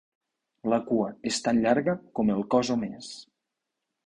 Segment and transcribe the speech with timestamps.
[0.73, 3.13] La cua és tan llarga com el cos o més.